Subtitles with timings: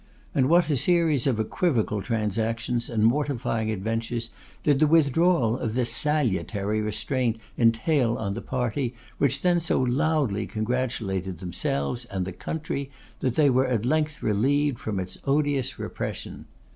[0.33, 4.31] And what a series of equivocal transactions and mortifying adventures
[4.63, 10.47] did the withdrawal of this salutary restraint entail on the party which then so loudly
[10.47, 16.45] congratulated themselves and the country that they were at length relieved from its odious repression!